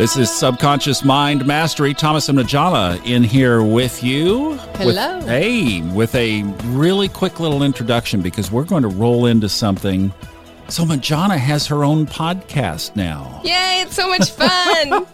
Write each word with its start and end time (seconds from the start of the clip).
This 0.00 0.16
is 0.16 0.30
Subconscious 0.30 1.04
Mind 1.04 1.44
Mastery. 1.44 1.92
Thomas 1.92 2.30
and 2.30 2.38
Majana 2.38 3.04
in 3.04 3.22
here 3.22 3.62
with 3.62 4.02
you. 4.02 4.54
Hello. 4.76 5.18
With, 5.18 5.26
hey, 5.26 5.82
with 5.82 6.14
a 6.14 6.42
really 6.68 7.06
quick 7.06 7.38
little 7.38 7.62
introduction 7.62 8.22
because 8.22 8.50
we're 8.50 8.64
going 8.64 8.80
to 8.80 8.88
roll 8.88 9.26
into 9.26 9.50
something. 9.50 10.10
So 10.68 10.84
Majana 10.84 11.36
has 11.36 11.66
her 11.66 11.84
own 11.84 12.06
podcast 12.06 12.96
now. 12.96 13.42
Yay, 13.44 13.82
it's 13.82 13.94
so 13.94 14.08
much 14.08 14.30
fun. 14.30 15.06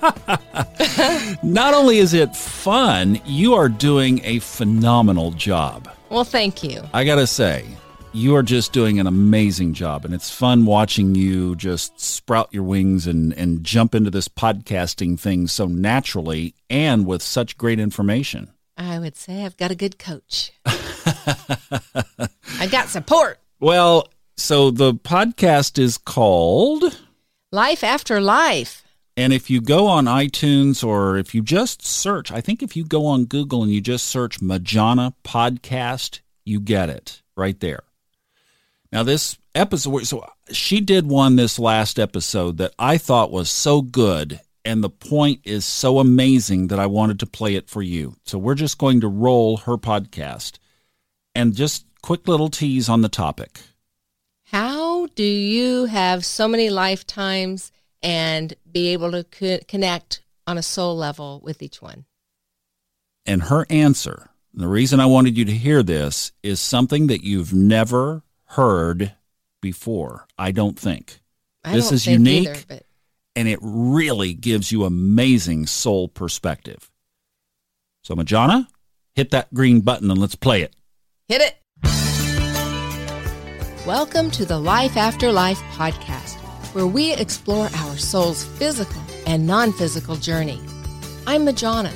Not 1.43 1.75
only 1.75 1.98
is 1.98 2.14
it 2.14 2.37
fun, 2.37 3.21
you 3.25 3.55
are 3.55 3.68
doing 3.68 4.21
a 4.23 4.39
phenomenal 4.39 5.32
job. 5.32 5.91
well, 6.11 6.23
thank 6.23 6.62
you. 6.62 6.84
I 6.95 7.03
got 7.03 7.16
to 7.16 7.27
say, 7.27 7.66
you 8.17 8.35
are 8.35 8.43
just 8.43 8.73
doing 8.73 8.98
an 8.98 9.07
amazing 9.07 9.75
job 9.75 10.05
and 10.05 10.14
it's 10.14 10.30
fun 10.30 10.64
watching 10.64 11.14
you 11.14 11.55
just 11.55 12.01
sprout 12.01 12.49
your 12.50 12.62
wings 12.62 13.07
and 13.07 13.35
and 13.35 13.63
jump 13.63 13.95
into 13.95 14.11
this 14.11 14.27
podcasting 14.27 15.21
thing 15.21 15.46
so 15.46 15.67
naturally 15.67 16.54
and 16.71 17.07
with 17.07 17.23
such 17.23 17.59
great 17.59 17.79
information. 17.79 18.50
I 18.79 18.99
would 18.99 19.17
say 19.17 19.45
I've 19.45 19.57
got 19.59 19.71
a 19.71 19.75
good 19.75 19.99
coach. 19.99 20.53
I 20.64 22.67
got 22.71 22.89
support. 22.89 23.39
Well, 23.61 24.09
so 24.37 24.71
the 24.71 24.95
podcast 24.95 25.79
is 25.79 25.98
called 25.98 26.98
Life 27.53 27.85
after 27.85 28.21
life. 28.21 28.82
and 29.17 29.35
if 29.35 29.51
you 29.51 29.61
go 29.61 29.87
on 29.87 30.07
iTunes 30.07 30.82
or 30.82 31.18
if 31.18 31.35
you 31.35 31.43
just 31.43 31.85
search, 31.85 32.33
I 32.33 32.41
think 32.41 32.62
if 32.62 32.77
you 32.77 32.84
go 32.84 33.05
on 33.05 33.27
Google 33.27 33.62
and 33.62 33.73
you 33.73 33.83
just 33.83 34.06
search 34.06 34.41
Majana 34.41 35.12
podcast, 35.23 36.20
you 36.47 36.61
get 36.61 36.89
it 36.89 37.20
right 37.37 37.61
there. 37.61 37.81
Now, 38.92 39.03
this 39.03 39.36
episode, 39.55 40.06
so 40.06 40.25
she 40.50 40.81
did 40.81 41.06
one 41.06 41.36
this 41.36 41.58
last 41.58 41.98
episode 41.98 42.58
that 42.58 42.72
I 42.78 42.98
thought 42.98 43.33
was 43.33 43.50
so 43.50 43.83
good, 43.83 44.41
and 44.64 44.83
the 44.83 44.91
point 44.91 45.41
is 45.45 45.65
so 45.65 45.98
amazing 45.98 46.69
that 46.69 46.79
I 46.79 46.87
wanted 46.87 47.20
to 47.20 47.27
play 47.27 47.57
it 47.57 47.69
for 47.69 47.83
you. 47.83 48.17
So 48.25 48.39
we're 48.39 48.55
just 48.55 48.79
going 48.79 49.01
to 49.01 49.09
roll 49.09 49.59
her 49.59 49.77
podcast 49.77 50.59
and 51.34 51.55
just 51.55 51.84
quick 52.03 52.29
little 52.29 52.48
tease 52.48 52.89
on 52.89 53.03
the 53.03 53.09
topic. 53.09 53.61
How 54.45 55.07
do 55.07 55.25
you 55.25 55.87
have 55.87 56.25
so 56.25 56.47
many 56.47 56.70
lifetimes 56.70 57.73
and 58.03 58.55
be 58.70 58.89
able 58.92 59.11
to 59.11 59.25
co- 59.25 59.59
connect 59.67 60.23
on 60.47 60.57
a 60.57 60.62
soul 60.62 60.97
level 60.97 61.41
with 61.42 61.62
each 61.62 61.83
one? 61.83 62.05
And 63.25 63.42
her 63.42 63.67
answer, 63.69 64.31
the 64.55 64.69
reason 64.69 65.01
I 65.01 65.07
wanted 65.07 65.37
you 65.37 65.45
to 65.47 65.53
hear 65.53 65.83
this, 65.83 66.31
is 66.45 66.61
something 66.61 67.09
that 67.09 67.25
you've 67.25 67.53
never 67.53 68.23
heard 68.50 69.14
before, 69.61 70.27
I 70.39 70.52
don't 70.52 70.78
think. 70.78 71.20
I 71.64 71.72
This 71.72 71.86
don't 71.86 71.94
is 71.94 72.05
think 72.05 72.19
unique. 72.19 72.48
either, 72.48 72.61
but 72.69 72.83
and 73.34 73.48
it 73.48 73.58
really 73.61 74.33
gives 74.34 74.72
you 74.72 74.84
amazing 74.84 75.66
soul 75.66 76.08
perspective. 76.08 76.91
So, 78.02 78.14
Majana, 78.14 78.67
hit 79.14 79.30
that 79.33 79.52
green 79.52 79.80
button 79.80 80.11
and 80.11 80.19
let's 80.20 80.36
play 80.36 80.62
it. 80.62 80.74
hit 81.28 81.42
it. 81.42 81.56
Welcome 83.86 84.30
to 84.33 84.44
the 84.44 84.58
Life 84.58 84.97
After 84.97 85.30
Life 85.30 85.61
podcast, 85.72 86.34
where 86.74 86.86
we 86.86 87.12
explore 87.12 87.69
our 87.74 87.97
soul's 87.97 88.44
physical 88.44 89.00
and 89.27 89.47
non 89.47 89.72
physical 89.72 90.17
journey. 90.17 90.61
I'm 91.27 91.44
Majana. 91.44 91.92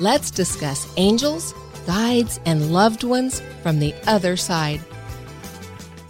Let's 0.00 0.30
discuss 0.30 0.90
angels, 0.96 1.54
guides, 1.86 2.40
and 2.46 2.72
loved 2.72 3.04
ones 3.04 3.40
from 3.62 3.78
the 3.78 3.94
other 4.06 4.36
side. 4.36 4.80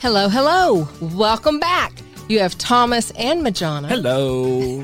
Hello, 0.02 0.28
hello. 0.28 0.88
Welcome 1.00 1.60
back. 1.60 1.92
You 2.28 2.40
have 2.40 2.58
Thomas 2.58 3.12
and 3.12 3.40
Majana. 3.40 3.86
Hello. 3.86 4.80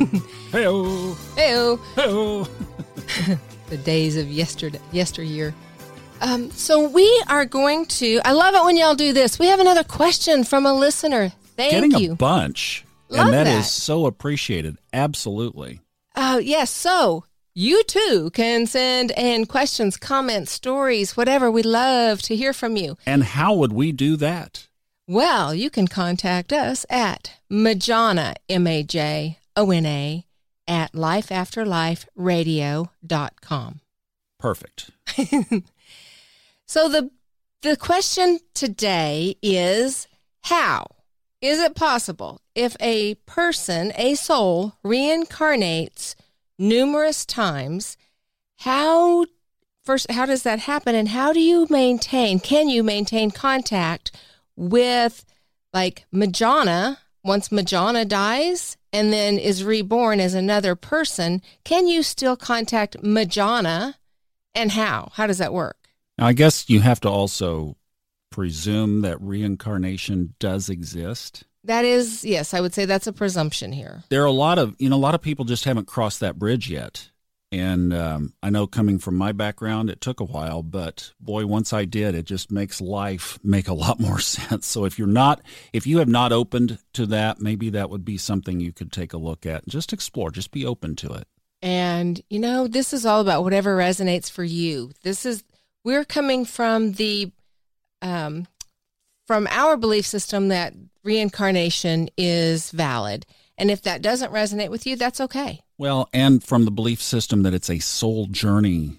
Hello. 0.53 1.15
Heyo. 1.35 1.81
Hello. 1.97 2.45
the 3.69 3.79
days 3.79 4.17
of 4.17 4.29
yesterday, 4.29 4.79
yesteryear. 4.93 5.53
Um, 6.21 6.53
so 6.53 6.89
we 6.89 7.25
are 7.29 7.45
going 7.45 7.87
to. 7.87 8.21
I 8.25 8.31
love 8.31 8.55
it 8.55 8.63
when 8.65 8.77
y'all 8.77 8.95
do 8.95 9.13
this. 9.13 9.41
We 9.41 9.47
have 9.47 9.59
another 9.59 9.83
question 9.83 10.45
from 10.45 10.65
a 10.65 10.73
listener. 10.73 11.33
Thank 11.57 11.73
you. 11.73 11.81
Getting 11.81 11.99
you. 11.99 12.13
a 12.13 12.15
bunch. 12.15 12.85
Love 13.09 13.27
and 13.27 13.35
that 13.35 13.45
that. 13.45 13.59
is 13.59 13.73
so 13.73 14.07
appreciated. 14.07 14.79
Absolutely. 14.93 15.81
Uh, 16.15 16.39
yes. 16.41 16.71
So 16.71 17.25
you 17.55 17.83
too 17.83 18.31
can 18.35 18.67
send 18.67 19.11
in 19.17 19.47
questions, 19.47 19.97
comments, 19.97 20.53
stories, 20.53 21.17
whatever. 21.17 21.51
We 21.51 21.65
love 21.65 22.23
to 22.23 22.37
hear 22.37 22.53
from 22.53 22.77
you. 22.77 22.97
And 23.05 23.25
how 23.25 23.55
would 23.55 23.73
we 23.73 23.91
do 23.91 24.15
that? 24.19 24.68
Well, 25.09 25.55
you 25.55 25.71
can 25.71 25.89
contact 25.89 26.53
us 26.53 26.85
at 26.89 27.33
Majana, 27.51 28.35
M 28.49 28.67
A 28.67 28.83
J 28.83 29.39
O 29.57 29.71
N 29.71 29.87
A, 29.87 30.25
at 30.69 30.93
lifeafterliferadio.com. 30.93 33.81
Perfect. 34.39 34.91
So 36.69 36.87
the 36.87 37.11
the 37.63 37.79
question 37.79 38.41
today 38.53 39.37
is 39.43 40.07
how 40.43 40.87
is 41.41 41.61
it 41.61 41.75
possible 41.75 42.43
if 42.55 42.77
a 42.79 43.15
person, 43.25 43.91
a 43.97 44.17
soul 44.17 44.75
reincarnates 44.85 46.15
numerous 46.59 47.25
times, 47.25 47.97
how 48.59 49.25
first 49.83 50.11
how 50.11 50.27
does 50.27 50.43
that 50.43 50.59
happen 50.59 50.95
and 50.95 51.09
how 51.09 51.33
do 51.33 51.41
you 51.41 51.67
maintain 51.71 52.39
can 52.39 52.69
you 52.69 52.83
maintain 52.83 53.31
contact 53.31 54.13
with 54.59 55.25
like 55.73 56.05
Majana 56.13 56.99
once 57.25 57.49
Majana 57.49 58.07
dies 58.07 58.77
and 58.93 59.13
then 59.13 59.39
is 59.39 59.65
reborn 59.65 60.19
as 60.21 60.35
another 60.35 60.75
person, 60.75 61.43
can 61.65 61.87
you 61.87 62.03
still 62.03 62.37
contact 62.37 62.97
Majana 63.03 63.95
and 64.55 64.73
how? 64.73 65.11
How 65.15 65.27
does 65.27 65.39
that 65.39 65.53
work? 65.53 65.77
Now, 66.17 66.27
I 66.27 66.33
guess 66.33 66.69
you 66.69 66.81
have 66.81 67.01
to 67.01 67.09
also 67.09 67.77
presume 68.31 69.03
that 69.03 69.21
reincarnation 69.21 70.35
does 70.39 70.69
exist. 70.69 71.45
That 71.65 71.85
is, 71.85 72.25
yes, 72.25 72.55
I 72.55 72.61
would 72.61 72.73
say 72.75 72.85
that's 72.87 73.07
a 73.07 73.13
presumption 73.13 73.73
here. 73.73 74.05
there 74.09 74.23
are 74.23 74.27
a 74.27 74.33
lot 74.33 74.59
of 74.59 74.75
you 74.79 74.89
know 74.89 74.97
a 74.97 74.99
lot 74.99 75.15
of 75.15 75.23
people 75.23 75.45
just 75.45 75.65
haven't 75.65 75.87
crossed 75.87 76.21
that 76.21 76.39
bridge 76.39 76.71
yet 76.71 77.11
and 77.51 77.95
um, 77.95 78.33
i 78.43 78.51
know 78.51 78.67
coming 78.67 78.99
from 78.99 79.17
my 79.17 79.33
background 79.33 79.89
it 79.89 80.01
took 80.01 80.21
a 80.21 80.25
while 80.25 80.63
but 80.63 81.13
boy 81.21 81.47
once 81.47 81.73
i 81.73 81.85
did 81.85 82.15
it 82.15 82.25
just 82.25 82.51
makes 82.51 82.81
life 82.81 83.39
make 83.43 83.69
a 83.69 83.75
lot 83.75 83.99
more 84.09 84.21
sense 84.21 84.67
so 84.67 84.85
if 84.85 84.99
you're 84.99 85.07
not 85.09 85.41
if 85.73 85.87
you 85.87 85.99
have 85.99 86.09
not 86.09 86.33
opened 86.33 86.79
to 86.93 87.07
that 87.07 87.41
maybe 87.41 87.71
that 87.71 87.91
would 87.91 88.05
be 88.05 88.19
something 88.19 88.61
you 88.61 88.73
could 88.73 88.93
take 88.93 89.13
a 89.13 89.19
look 89.19 89.47
at 89.47 89.67
just 89.67 89.93
explore 89.93 90.31
just 90.31 90.51
be 90.51 90.67
open 90.67 90.95
to 90.95 91.13
it 91.13 91.27
And, 91.61 92.21
you 92.31 92.39
know, 92.39 92.69
this 92.69 92.93
is 92.93 93.05
all 93.05 93.21
about 93.21 93.43
whatever 93.43 93.77
resonates 93.77 94.31
for 94.31 94.45
you. 94.45 94.93
This 95.03 95.27
is, 95.27 95.43
we're 95.83 96.05
coming 96.05 96.45
from 96.45 96.93
the, 96.93 97.33
um, 98.01 98.47
from 99.27 99.49
our 99.51 99.77
belief 99.77 100.07
system 100.07 100.49
that 100.49 100.75
reincarnation 101.03 102.11
is 102.17 102.71
valid. 102.71 103.27
And 103.59 103.71
if 103.71 103.83
that 103.83 104.01
doesn't 104.03 104.33
resonate 104.33 104.71
with 104.71 104.87
you, 104.87 104.97
that's 104.97 105.21
okay. 105.21 105.61
well 105.77 106.09
and 106.13 106.43
from 106.43 106.65
the 106.65 106.71
belief 106.71 107.03
system 107.03 107.43
that 107.43 107.53
it's 107.55 107.69
a 107.69 107.79
soul 107.81 108.27
journey 108.27 108.97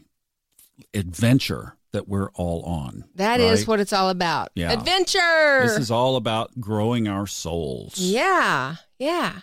adventure 0.94 1.75
that 1.92 2.08
we're 2.08 2.30
all 2.31 2.62
on 2.64 3.03
That 3.16 3.40
is 3.40 3.62
right? 3.62 3.68
what 3.68 3.80
it's 3.80 3.94
all 3.94 4.09
about. 4.09 4.50
Yeah. 4.56 4.72
Adventure. 4.72 5.62
this 5.64 5.78
is 5.80 5.90
all 5.92 6.16
about 6.18 6.59
growing 6.59 7.08
our 7.08 7.25
souls 7.28 7.96
Yeah, 7.97 8.75
yeah. 9.00 9.40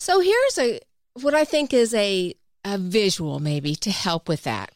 So 0.00 0.20
here's 0.20 0.58
a 0.58 0.80
what 1.22 1.34
I 1.34 1.44
think 1.44 1.72
is 1.72 1.94
a 1.94 2.34
a 2.64 2.78
visual 2.78 3.40
maybe 3.40 3.74
to 3.76 3.90
help 3.90 4.28
with 4.28 4.42
that. 4.44 4.72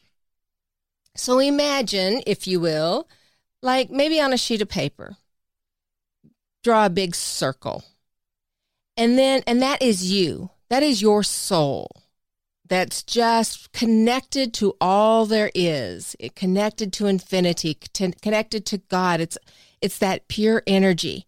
So 1.15 1.39
imagine, 1.39 2.21
if 2.25 2.47
you 2.47 2.59
will, 2.59 3.09
like 3.61 3.89
maybe 3.89 4.21
on 4.21 4.31
a 4.31 4.37
sheet 4.37 4.61
of 4.61 4.69
paper, 4.69 5.17
draw 6.63 6.85
a 6.85 6.89
big 6.89 7.13
circle. 7.15 7.83
And 8.99 9.17
then 9.17 9.43
and 9.47 9.61
that 9.61 9.81
is 9.81 10.11
you. 10.11 10.49
That 10.69 10.83
is 10.83 11.01
your 11.01 11.23
soul. 11.23 11.89
That's 12.67 13.01
just 13.01 13.71
connected 13.71 14.53
to 14.55 14.75
all 14.81 15.25
there 15.25 15.49
is. 15.55 16.17
It 16.19 16.35
connected 16.35 16.91
to 16.93 17.07
infinity, 17.07 17.75
connected 18.21 18.65
to 18.65 18.77
God. 18.77 19.21
It's 19.21 19.37
it's 19.81 19.97
that 19.99 20.27
pure 20.27 20.63
energy. 20.67 21.25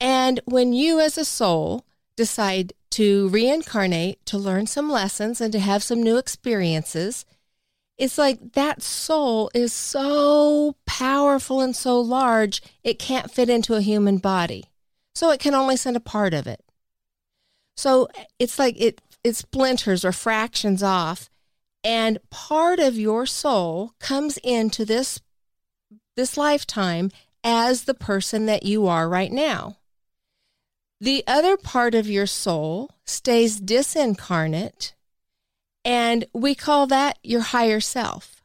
And 0.00 0.40
when 0.44 0.72
you, 0.72 0.98
as 0.98 1.16
a 1.16 1.24
soul, 1.24 1.84
decide 2.16 2.72
to 2.90 3.28
reincarnate, 3.28 4.26
to 4.26 4.36
learn 4.36 4.66
some 4.66 4.90
lessons, 4.90 5.40
and 5.40 5.52
to 5.52 5.60
have 5.60 5.84
some 5.84 6.02
new 6.02 6.16
experiences, 6.16 7.24
it's 7.96 8.18
like 8.18 8.54
that 8.54 8.82
soul 8.82 9.52
is 9.54 9.72
so 9.72 10.74
powerful 10.84 11.60
and 11.60 11.76
so 11.76 12.00
large, 12.00 12.60
it 12.82 12.98
can't 12.98 13.30
fit 13.30 13.48
into 13.48 13.74
a 13.74 13.82
human 13.82 14.18
body. 14.18 14.64
So 15.14 15.30
it 15.30 15.38
can 15.38 15.54
only 15.54 15.76
send 15.76 15.96
a 15.96 16.00
part 16.00 16.34
of 16.34 16.48
it. 16.48 16.64
So 17.78 18.08
it's 18.40 18.58
like 18.58 18.74
it, 18.76 19.00
it 19.22 19.36
splinters 19.36 20.04
or 20.04 20.10
fractions 20.10 20.82
off, 20.82 21.30
and 21.84 22.18
part 22.28 22.80
of 22.80 22.98
your 22.98 23.24
soul 23.24 23.92
comes 24.00 24.36
into 24.38 24.84
this 24.84 25.20
this 26.16 26.36
lifetime 26.36 27.12
as 27.44 27.84
the 27.84 27.94
person 27.94 28.46
that 28.46 28.64
you 28.64 28.88
are 28.88 29.08
right 29.08 29.30
now. 29.30 29.76
The 31.00 31.22
other 31.28 31.56
part 31.56 31.94
of 31.94 32.10
your 32.10 32.26
soul 32.26 32.90
stays 33.06 33.60
disincarnate 33.60 34.94
And 35.84 36.24
we 36.34 36.56
call 36.56 36.88
that 36.88 37.20
your 37.22 37.42
higher 37.42 37.78
self. 37.78 38.42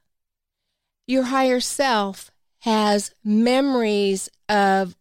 Your 1.07 1.23
higher 1.23 1.59
self 1.59 2.29
has 2.59 3.15
memories 3.23 4.29
of 4.47 4.95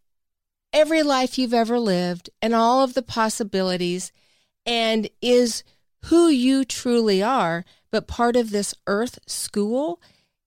every 0.73 1.03
life 1.03 1.39
you've 1.39 1.53
ever 1.53 1.79
lived 1.79 2.31
and 2.41 2.55
all 2.55 2.83
of 2.83 2.95
the 2.95 3.03
possibilities 3.03 4.11
and 4.67 5.09
is 5.21 5.65
who 6.07 6.29
you 6.29 6.65
truly 6.65 7.23
are. 7.23 7.65
But 7.91 8.07
part 8.07 8.37
of 8.37 8.51
this 8.51 8.75
earth 8.87 9.19
school 9.27 10.01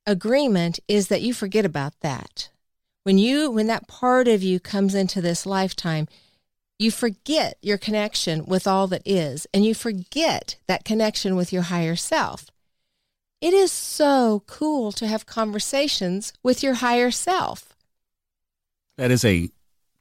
agreement 0.06 0.80
is 0.88 1.08
that 1.08 1.22
you 1.22 1.34
forget 1.34 1.66
about 1.66 2.00
that. 2.02 2.50
When 3.04 3.18
you 3.18 3.52
when 3.52 3.68
that 3.68 3.88
part 3.88 4.28
of 4.28 4.42
you 4.42 4.60
comes 4.60 4.96
into 4.96 5.22
this 5.22 5.46
lifetime, 5.46 6.08
you 6.80 6.92
forget 6.92 7.58
your 7.62 7.78
connection 7.78 8.46
with 8.46 8.68
all 8.68 8.88
that 8.88 9.04
is 9.06 9.48
and 9.54 9.64
you 9.64 9.74
forget 9.74 10.58
that 10.68 10.84
connection 10.84 11.36
with 11.36 11.54
your 11.54 11.64
higher 11.64 11.96
self. 11.96 12.48
It 13.42 13.54
is 13.54 13.72
so 13.72 14.44
cool 14.48 14.92
to 14.94 15.08
have 15.08 15.26
conversations 15.26 16.34
with 16.42 16.64
your 16.64 16.76
higher 16.76 17.12
self. 17.12 17.76
That 18.98 19.12
is 19.12 19.24
a 19.24 19.50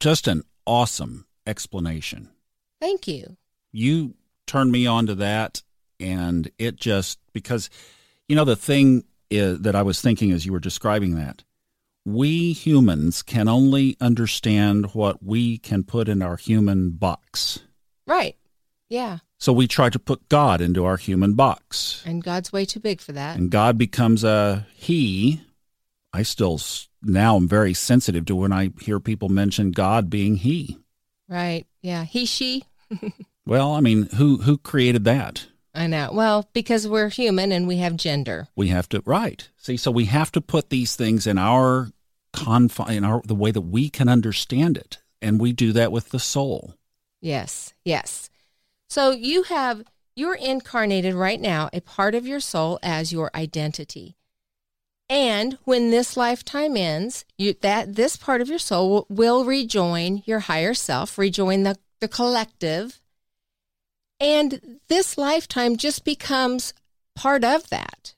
just 0.01 0.27
an 0.27 0.45
awesome 0.67 1.27
explanation. 1.47 2.31
Thank 2.81 3.07
you. 3.07 3.37
You 3.75 4.15
turned 4.47 4.73
me 4.73 4.87
on 4.87 5.07
to 5.07 5.15
that 5.17 5.63
and 6.01 6.51
it 6.59 6.77
just 6.77 7.19
because 7.33 7.71
you 8.29 8.37
know 8.37 8.45
the 8.45 8.57
thing 8.57 9.05
is, 9.31 9.61
that 9.61 9.75
I 9.75 9.83
was 9.83 10.01
thinking 10.01 10.33
as 10.33 10.47
you 10.47 10.53
were 10.53 10.61
describing 10.61 11.17
that 11.17 11.45
we 12.05 12.53
humans 12.53 13.23
can 13.23 13.49
only 13.49 13.97
understand 14.01 14.95
what 14.95 15.23
we 15.23 15.59
can 15.59 15.85
put 15.85 16.09
in 16.09 16.23
our 16.23 16.37
human 16.37 16.91
box. 16.91 17.61
Right. 18.07 18.37
Yeah. 18.89 19.19
So 19.39 19.53
we 19.53 19.67
try 19.67 19.91
to 19.91 19.99
put 19.99 20.29
God 20.29 20.61
into 20.61 20.85
our 20.85 20.97
human 20.97 21.35
box. 21.35 22.03
And 22.07 22.23
God's 22.23 22.53
way 22.53 22.65
too 22.65 22.81
big 22.81 23.01
for 23.01 23.13
that. 23.13 23.37
And 23.37 23.51
God 23.51 23.79
becomes 23.79 24.23
a 24.23 24.67
he. 24.75 25.41
I 26.13 26.23
still 26.23 26.61
now 27.03 27.37
am 27.37 27.49
very 27.49 27.75
sensitive 27.75 28.27
to 28.27 28.37
when 28.37 28.53
I 28.53 28.71
hear 28.81 29.01
people 29.01 29.29
mention 29.29 29.73
God 29.73 30.11
being 30.11 30.37
he. 30.37 30.79
Right. 31.29 31.67
Yeah. 31.83 32.05
He, 32.05 32.27
she. 32.27 32.65
well, 33.47 33.73
I 33.73 33.81
mean, 33.81 34.09
who 34.17 34.39
who 34.39 34.59
created 34.59 35.05
that? 35.05 35.47
I 35.75 35.87
know. 35.87 36.11
Well, 36.13 36.49
because 36.53 36.87
we're 36.87 37.09
human 37.09 37.51
and 37.51 37.67
we 37.67 37.79
have 37.79 37.97
gender. 37.97 38.47
We 38.55 38.69
have 38.69 38.89
to 38.91 39.03
right. 39.05 39.49
See, 39.57 39.77
so 39.77 39.91
we 39.91 40.05
have 40.05 40.31
to 40.33 40.41
put 40.41 40.71
these 40.71 40.95
things 40.95 41.27
in 41.27 41.37
our 41.37 41.91
confine, 42.33 42.95
in 42.95 43.05
our 43.05 43.23
the 43.25 43.35
way 43.35 43.51
that 43.51 43.63
we 43.63 43.89
can 43.91 44.09
understand 44.09 44.77
it, 44.77 44.99
and 45.21 45.41
we 45.41 45.53
do 45.53 45.73
that 45.73 45.93
with 45.93 46.11
the 46.11 46.21
soul. 46.21 46.75
Yes. 47.21 47.75
Yes. 47.85 48.31
So 48.89 49.11
you 49.11 49.45
have 49.45 49.83
you're 50.17 50.35
incarnated 50.35 51.15
right 51.15 51.41
now, 51.41 51.69
a 51.73 51.81
part 51.81 52.15
of 52.15 52.27
your 52.27 52.41
soul 52.41 52.79
as 52.83 53.13
your 53.13 53.31
identity. 53.35 54.17
And 55.09 55.59
when 55.65 55.91
this 55.91 56.17
lifetime 56.17 56.77
ends, 56.77 57.25
you, 57.37 57.55
that 57.61 57.97
this 57.97 58.17
part 58.17 58.41
of 58.41 58.49
your 58.49 58.59
soul 58.59 58.91
will, 58.91 59.07
will 59.11 59.45
rejoin 59.45 60.23
your 60.25 60.41
higher 60.41 60.73
self, 60.73 61.19
rejoin 61.19 61.65
the, 61.65 61.77
the 62.05 62.09
collective, 62.09 63.01
and 64.21 64.79
this 64.89 65.17
lifetime 65.17 65.79
just 65.79 66.05
becomes 66.05 66.75
part 67.17 67.43
of 67.43 67.71
that. 67.71 68.15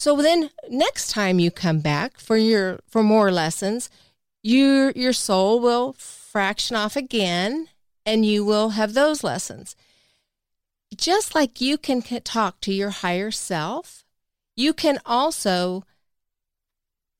So 0.00 0.16
then 0.16 0.50
next 0.68 1.12
time 1.12 1.38
you 1.38 1.52
come 1.52 1.78
back 1.78 2.18
for 2.18 2.36
your 2.36 2.80
for 2.88 3.04
more 3.04 3.30
lessons, 3.30 3.88
your 4.42 4.90
your 4.96 5.12
soul 5.12 5.60
will 5.60 5.92
fraction 5.92 6.74
off 6.74 6.96
again 6.96 7.68
and 8.04 8.26
you 8.26 8.44
will 8.44 8.70
have 8.70 8.94
those 8.94 9.22
lessons. 9.22 9.76
Just 10.96 11.32
like 11.32 11.60
you 11.60 11.78
can 11.78 12.02
talk 12.02 12.60
to 12.62 12.72
your 12.72 12.90
higher 12.90 13.30
self, 13.30 14.04
you 14.56 14.72
can 14.72 14.98
also 15.06 15.84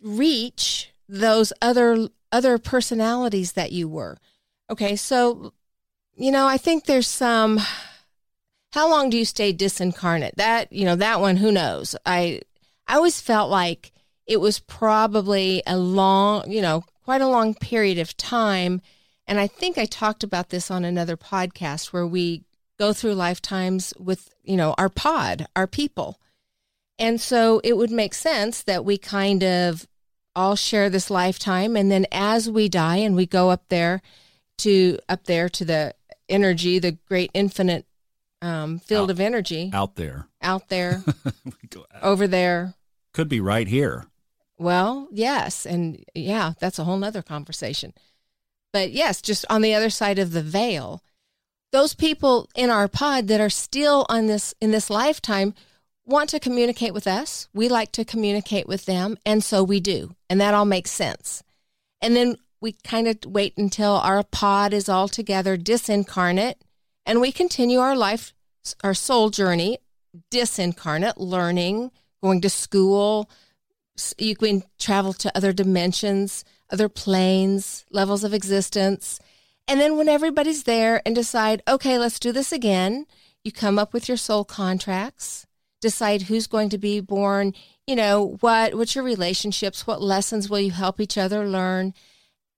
reach 0.02 0.90
those 1.08 1.52
other 1.62 2.08
other 2.32 2.58
personalities 2.58 3.52
that 3.52 3.70
you 3.70 3.86
were. 3.88 4.18
Okay, 4.68 4.96
so 4.96 5.52
you 6.20 6.30
know, 6.30 6.46
I 6.46 6.58
think 6.58 6.84
there's 6.84 7.08
some 7.08 7.58
how 8.72 8.88
long 8.88 9.10
do 9.10 9.16
you 9.16 9.24
stay 9.24 9.52
disincarnate? 9.52 10.34
That, 10.36 10.72
you 10.72 10.84
know, 10.84 10.96
that 10.96 11.20
one, 11.20 11.38
who 11.38 11.50
knows? 11.50 11.96
I, 12.06 12.42
I 12.86 12.96
always 12.96 13.20
felt 13.20 13.50
like 13.50 13.92
it 14.26 14.40
was 14.40 14.60
probably 14.60 15.62
a 15.66 15.76
long, 15.76 16.50
you 16.50 16.62
know, 16.62 16.84
quite 17.04 17.20
a 17.20 17.28
long 17.28 17.54
period 17.54 17.98
of 17.98 18.16
time. 18.16 18.80
And 19.26 19.40
I 19.40 19.46
think 19.46 19.76
I 19.76 19.86
talked 19.86 20.22
about 20.22 20.50
this 20.50 20.70
on 20.70 20.84
another 20.84 21.16
podcast 21.16 21.92
where 21.92 22.06
we 22.06 22.44
go 22.78 22.92
through 22.92 23.14
lifetimes 23.14 23.92
with, 23.98 24.28
you 24.44 24.56
know, 24.56 24.74
our 24.78 24.88
pod, 24.88 25.46
our 25.56 25.66
people. 25.66 26.20
And 26.98 27.20
so 27.20 27.60
it 27.64 27.76
would 27.76 27.90
make 27.90 28.14
sense 28.14 28.62
that 28.62 28.84
we 28.84 28.98
kind 28.98 29.42
of 29.42 29.88
all 30.36 30.54
share 30.54 30.90
this 30.90 31.10
lifetime. 31.10 31.76
And 31.76 31.90
then 31.90 32.06
as 32.12 32.48
we 32.48 32.68
die 32.68 32.96
and 32.96 33.16
we 33.16 33.26
go 33.26 33.50
up 33.50 33.64
there 33.68 34.00
to, 34.58 34.98
up 35.08 35.24
there 35.24 35.48
to 35.48 35.64
the 35.64 35.94
energy, 36.30 36.78
the 36.78 36.92
great 37.08 37.30
infinite 37.34 37.86
um, 38.42 38.78
field 38.78 39.10
out, 39.10 39.12
of 39.12 39.20
energy 39.20 39.70
out 39.72 39.96
there, 39.96 40.26
out 40.40 40.68
there, 40.68 41.02
over 42.02 42.26
there. 42.26 42.74
Could 43.12 43.28
be 43.28 43.40
right 43.40 43.66
here. 43.66 44.06
Well, 44.58 45.08
yes, 45.10 45.66
and 45.66 46.04
yeah, 46.14 46.52
that's 46.60 46.78
a 46.78 46.84
whole 46.84 46.96
nother 46.96 47.22
conversation. 47.22 47.92
But 48.72 48.92
yes, 48.92 49.20
just 49.20 49.44
on 49.50 49.62
the 49.62 49.74
other 49.74 49.90
side 49.90 50.18
of 50.18 50.32
the 50.32 50.42
veil, 50.42 51.02
those 51.72 51.94
people 51.94 52.48
in 52.54 52.70
our 52.70 52.88
pod 52.88 53.28
that 53.28 53.40
are 53.40 53.50
still 53.50 54.06
on 54.08 54.26
this 54.26 54.54
in 54.60 54.70
this 54.70 54.90
lifetime 54.90 55.54
want 56.04 56.30
to 56.30 56.40
communicate 56.40 56.92
with 56.92 57.06
us. 57.06 57.48
We 57.54 57.68
like 57.68 57.92
to 57.92 58.04
communicate 58.04 58.66
with 58.66 58.86
them, 58.86 59.16
and 59.24 59.42
so 59.42 59.62
we 59.62 59.80
do, 59.80 60.14
and 60.28 60.40
that 60.40 60.54
all 60.54 60.64
makes 60.64 60.90
sense. 60.90 61.42
And 62.00 62.16
then 62.16 62.36
we 62.60 62.72
kind 62.72 63.08
of 63.08 63.18
wait 63.26 63.56
until 63.56 63.92
our 63.92 64.22
pod 64.22 64.72
is 64.72 64.88
all 64.88 65.08
together, 65.08 65.56
disincarnate, 65.56 66.56
and 67.06 67.20
we 67.20 67.32
continue 67.32 67.78
our 67.78 67.96
life, 67.96 68.32
our 68.84 68.94
soul 68.94 69.30
journey, 69.30 69.78
disincarnate, 70.30 71.14
learning, 71.16 71.90
going 72.22 72.40
to 72.42 72.50
school. 72.50 73.30
You 74.18 74.36
can 74.36 74.62
travel 74.78 75.12
to 75.14 75.36
other 75.36 75.52
dimensions, 75.52 76.44
other 76.70 76.88
planes, 76.88 77.84
levels 77.90 78.24
of 78.24 78.34
existence. 78.34 79.18
And 79.66 79.80
then 79.80 79.96
when 79.96 80.08
everybody's 80.08 80.64
there 80.64 81.00
and 81.06 81.14
decide, 81.14 81.62
okay, 81.66 81.98
let's 81.98 82.18
do 82.18 82.32
this 82.32 82.52
again, 82.52 83.06
you 83.44 83.52
come 83.52 83.78
up 83.78 83.92
with 83.94 84.08
your 84.08 84.16
soul 84.16 84.44
contracts, 84.44 85.46
decide 85.80 86.22
who's 86.22 86.46
going 86.46 86.68
to 86.70 86.78
be 86.78 87.00
born, 87.00 87.54
you 87.86 87.96
know, 87.96 88.36
what 88.40 88.74
what's 88.74 88.94
your 88.94 89.04
relationships, 89.04 89.86
what 89.86 90.02
lessons 90.02 90.50
will 90.50 90.60
you 90.60 90.72
help 90.72 91.00
each 91.00 91.16
other 91.16 91.48
learn, 91.48 91.94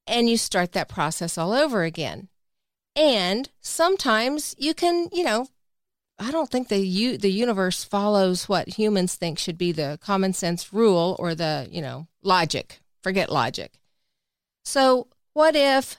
and 0.06 0.28
you 0.28 0.36
start 0.36 0.72
that 0.72 0.88
process 0.88 1.38
all 1.38 1.52
over 1.52 1.82
again. 1.84 2.28
And 2.94 3.48
sometimes 3.60 4.54
you 4.58 4.74
can, 4.74 5.08
you 5.12 5.24
know, 5.24 5.48
I 6.18 6.30
don't 6.30 6.50
think 6.50 6.68
the 6.68 6.78
u- 6.78 7.18
the 7.18 7.32
universe 7.32 7.84
follows 7.84 8.48
what 8.48 8.78
humans 8.78 9.14
think 9.14 9.38
should 9.38 9.58
be 9.58 9.72
the 9.72 9.98
common 10.02 10.32
sense 10.32 10.72
rule 10.72 11.16
or 11.18 11.34
the, 11.34 11.68
you 11.70 11.80
know, 11.80 12.06
logic. 12.22 12.80
Forget 13.02 13.32
logic. 13.32 13.80
So, 14.64 15.08
what 15.32 15.56
if 15.56 15.98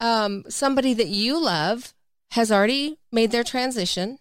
um, 0.00 0.44
somebody 0.48 0.94
that 0.94 1.08
you 1.08 1.42
love 1.42 1.92
has 2.30 2.52
already 2.52 2.98
made 3.12 3.30
their 3.30 3.44
transition 3.44 4.18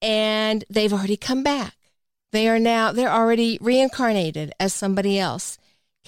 and 0.00 0.64
they've 0.68 0.92
already 0.92 1.16
come 1.16 1.42
back? 1.42 1.74
They 2.30 2.48
are 2.48 2.58
now, 2.58 2.92
they're 2.92 3.10
already 3.10 3.58
reincarnated 3.60 4.52
as 4.60 4.74
somebody 4.74 5.18
else. 5.18 5.58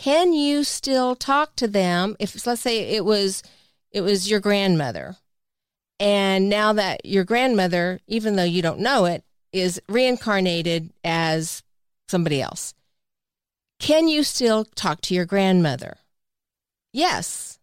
Can 0.01 0.33
you 0.33 0.65
still 0.65 1.15
talk 1.15 1.57
to 1.57 1.69
them 1.69 2.17
if, 2.19 2.47
let's 2.47 2.63
say, 2.63 2.95
it 2.97 3.05
was 3.05 3.43
it 3.93 4.01
was 4.01 4.31
your 4.31 4.41
grandmother. 4.41 5.17
And 5.99 6.49
now 6.49 6.73
that 6.73 7.05
your 7.05 7.25
grandmother, 7.25 8.01
even 8.07 8.37
though 8.37 8.43
you 8.43 8.63
don't 8.63 8.81
know 8.81 9.05
it, 9.05 9.25
is 9.53 9.79
reincarnated 9.91 10.95
as 11.05 11.63
somebody 12.09 12.41
else, 12.41 12.73
can 13.79 14.09
you 14.09 14.23
still 14.23 14.65
talk 14.65 15.03
to 15.03 15.15
your 15.15 15.27
grandmother? 15.27 15.99
Yes. 16.95 17.59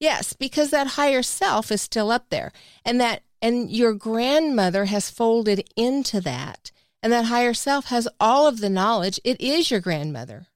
Yes, 0.00 0.32
because 0.32 0.70
that 0.70 0.88
higher 0.88 1.22
self 1.22 1.70
is 1.70 1.80
still 1.80 2.10
up 2.10 2.28
there. 2.30 2.50
And 2.84 3.00
that 3.00 3.22
and 3.40 3.70
your 3.70 3.92
grandmother 3.92 4.86
has 4.86 5.10
folded 5.10 5.62
into 5.76 6.20
that. 6.22 6.72
And 7.04 7.12
that 7.12 7.26
higher 7.26 7.54
self 7.54 7.86
has 7.86 8.08
all 8.18 8.48
of 8.48 8.58
the 8.58 8.68
knowledge. 8.68 9.20
It 9.22 9.40
is 9.40 9.70
your 9.70 9.78
grandmother 9.78 10.48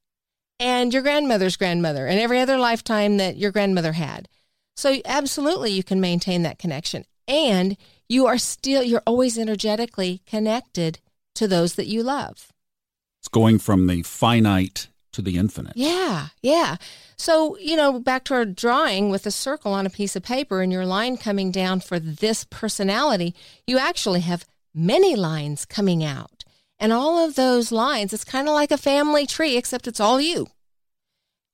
and 0.62 0.95
your 0.95 1.02
grandmother's 1.02 1.57
grandmother 1.57 2.07
and 2.07 2.21
every 2.21 2.38
other 2.38 2.57
lifetime 2.57 3.16
that 3.16 3.37
your 3.37 3.50
grandmother 3.50 3.92
had. 3.92 4.28
So 4.76 5.00
absolutely 5.04 5.73
you 5.73 5.83
can 5.83 6.00
maintain 6.00 6.42
that 6.42 6.59
connection 6.59 7.04
and 7.26 7.76
you 8.09 8.26
are 8.26 8.38
still 8.38 8.83
you're 8.83 9.02
always 9.07 9.38
energetically 9.38 10.23
connected 10.25 11.00
to 11.35 11.49
those 11.49 11.75
that 11.75 11.88
you 11.88 12.02
love. 12.02 12.52
It's 13.21 13.28
going 13.28 13.59
from 13.59 13.87
the 13.87 14.02
finite 14.02 14.88
to 15.12 15.21
the 15.21 15.37
infinite. 15.37 15.75
Yeah, 15.76 16.28
yeah. 16.42 16.76
So, 17.16 17.59
you 17.59 17.76
know, 17.76 18.00
back 18.00 18.25
to 18.25 18.35
our 18.35 18.45
drawing 18.45 19.11
with 19.11 19.26
a 19.26 19.31
circle 19.31 19.73
on 19.73 19.85
a 19.85 19.90
piece 19.90 20.16
of 20.16 20.23
paper 20.23 20.62
and 20.62 20.73
your 20.73 20.87
line 20.87 21.16
coming 21.16 21.50
down 21.50 21.81
for 21.81 21.99
this 21.99 22.45
personality, 22.45 23.35
you 23.66 23.78
actually 23.78 24.21
have 24.21 24.47
many 24.75 25.14
lines 25.14 25.64
coming 25.64 26.02
out. 26.02 26.41
And 26.82 26.92
all 26.92 27.24
of 27.24 27.36
those 27.36 27.70
lines, 27.70 28.12
it's 28.12 28.24
kind 28.24 28.48
of 28.48 28.54
like 28.54 28.72
a 28.72 28.76
family 28.76 29.24
tree, 29.24 29.56
except 29.56 29.86
it's 29.86 30.00
all 30.00 30.20
you 30.20 30.48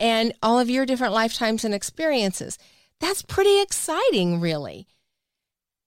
and 0.00 0.32
all 0.42 0.58
of 0.58 0.70
your 0.70 0.86
different 0.86 1.12
lifetimes 1.12 1.66
and 1.66 1.74
experiences. 1.74 2.56
That's 2.98 3.20
pretty 3.20 3.60
exciting, 3.60 4.40
really. 4.40 4.86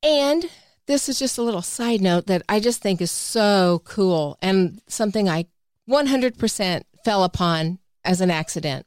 And 0.03 0.45
this 0.85 1.09
is 1.09 1.17
just 1.17 1.39
a 1.39 1.41
little 1.41 1.63
side 1.63 2.01
note 2.01 2.27
that 2.27 2.43
I 2.47 2.59
just 2.59 2.83
think 2.83 3.01
is 3.01 3.09
so 3.09 3.81
cool 3.83 4.37
and 4.43 4.79
something 4.87 5.27
I 5.27 5.47
100% 5.89 6.83
fell 7.03 7.23
upon 7.23 7.79
as 8.05 8.21
an 8.21 8.29
accident. 8.29 8.85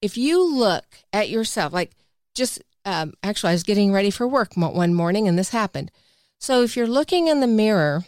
If 0.00 0.16
you 0.16 0.42
look 0.42 0.86
at 1.12 1.28
yourself, 1.28 1.74
like 1.74 1.92
just 2.34 2.62
um, 2.86 3.12
actually, 3.22 3.50
I 3.50 3.52
was 3.52 3.64
getting 3.64 3.92
ready 3.92 4.10
for 4.10 4.26
work 4.26 4.56
one 4.56 4.94
morning 4.94 5.28
and 5.28 5.38
this 5.38 5.50
happened. 5.50 5.90
So 6.40 6.62
if 6.62 6.74
you're 6.74 6.86
looking 6.86 7.28
in 7.28 7.40
the 7.40 7.46
mirror 7.46 8.06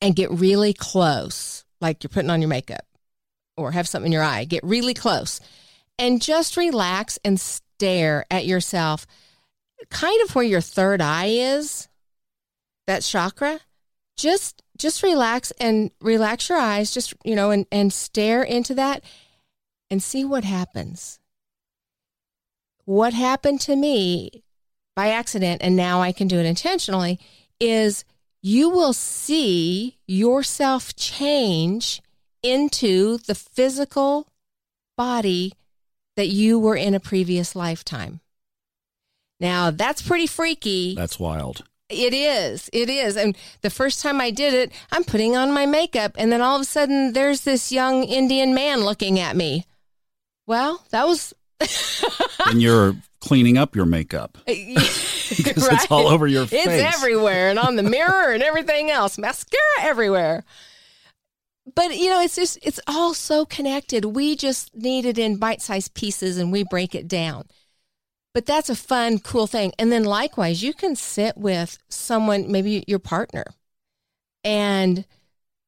and 0.00 0.16
get 0.16 0.30
really 0.30 0.72
close, 0.72 1.64
like 1.80 2.02
you're 2.02 2.08
putting 2.08 2.30
on 2.30 2.40
your 2.40 2.48
makeup 2.48 2.84
or 3.56 3.72
have 3.72 3.88
something 3.88 4.08
in 4.08 4.12
your 4.12 4.22
eye, 4.22 4.44
get 4.44 4.62
really 4.64 4.94
close 4.94 5.40
and 5.98 6.20
just 6.20 6.56
relax 6.56 7.18
and 7.24 7.40
stare 7.40 8.24
at 8.30 8.46
yourself, 8.46 9.06
kind 9.90 10.20
of 10.22 10.34
where 10.34 10.44
your 10.44 10.60
third 10.60 11.00
eye 11.00 11.28
is, 11.28 11.88
that 12.86 13.02
chakra. 13.02 13.60
Just 14.16 14.62
just 14.78 15.02
relax 15.02 15.50
and 15.60 15.90
relax 16.00 16.48
your 16.48 16.58
eyes, 16.58 16.90
just 16.90 17.12
you 17.24 17.34
know, 17.34 17.50
and, 17.50 17.66
and 17.70 17.92
stare 17.92 18.42
into 18.42 18.74
that 18.74 19.04
and 19.90 20.02
see 20.02 20.24
what 20.24 20.44
happens. 20.44 21.18
What 22.86 23.12
happened 23.12 23.60
to 23.62 23.76
me 23.76 24.42
by 24.94 25.08
accident, 25.08 25.60
and 25.62 25.76
now 25.76 26.00
I 26.00 26.12
can 26.12 26.28
do 26.28 26.38
it 26.38 26.46
intentionally, 26.46 27.20
is 27.60 28.04
you 28.46 28.70
will 28.70 28.92
see 28.92 29.96
yourself 30.06 30.94
change 30.94 32.00
into 32.44 33.18
the 33.26 33.34
physical 33.34 34.28
body 34.96 35.52
that 36.14 36.28
you 36.28 36.56
were 36.56 36.76
in 36.76 36.94
a 36.94 37.00
previous 37.00 37.56
lifetime. 37.56 38.20
Now, 39.40 39.72
that's 39.72 40.00
pretty 40.00 40.28
freaky. 40.28 40.94
That's 40.94 41.18
wild. 41.18 41.64
It 41.88 42.14
is. 42.14 42.70
It 42.72 42.88
is. 42.88 43.16
And 43.16 43.36
the 43.62 43.70
first 43.70 44.00
time 44.00 44.20
I 44.20 44.30
did 44.30 44.54
it, 44.54 44.70
I'm 44.92 45.02
putting 45.02 45.36
on 45.36 45.52
my 45.52 45.66
makeup, 45.66 46.12
and 46.16 46.30
then 46.30 46.40
all 46.40 46.54
of 46.54 46.62
a 46.62 46.66
sudden, 46.66 47.14
there's 47.14 47.40
this 47.40 47.72
young 47.72 48.04
Indian 48.04 48.54
man 48.54 48.84
looking 48.84 49.18
at 49.18 49.34
me. 49.34 49.66
Well, 50.46 50.84
that 50.90 51.08
was. 51.08 51.34
and 52.46 52.62
you're 52.62 52.94
cleaning 53.26 53.58
up 53.58 53.74
your 53.74 53.86
makeup 53.86 54.38
uh, 54.38 54.44
because 54.46 55.68
right? 55.68 55.72
it's 55.72 55.90
all 55.90 56.06
over 56.06 56.28
your 56.28 56.46
face. 56.46 56.64
It's 56.64 56.96
everywhere 56.96 57.50
and 57.50 57.58
on 57.58 57.74
the 57.74 57.82
mirror 57.82 58.32
and 58.32 58.42
everything 58.42 58.88
else. 58.88 59.18
Mascara 59.18 59.60
everywhere. 59.80 60.44
But 61.74 61.96
you 61.96 62.08
know, 62.08 62.20
it's 62.20 62.36
just 62.36 62.58
it's 62.62 62.78
all 62.86 63.14
so 63.14 63.44
connected. 63.44 64.04
We 64.04 64.36
just 64.36 64.76
need 64.76 65.04
it 65.04 65.18
in 65.18 65.38
bite-sized 65.38 65.94
pieces 65.94 66.38
and 66.38 66.52
we 66.52 66.62
break 66.62 66.94
it 66.94 67.08
down. 67.08 67.46
But 68.32 68.46
that's 68.46 68.70
a 68.70 68.76
fun, 68.76 69.18
cool 69.18 69.48
thing. 69.48 69.72
And 69.76 69.90
then 69.90 70.04
likewise, 70.04 70.62
you 70.62 70.72
can 70.72 70.94
sit 70.94 71.36
with 71.36 71.78
someone, 71.88 72.52
maybe 72.52 72.84
your 72.86 72.98
partner, 73.00 73.46
and 74.44 75.04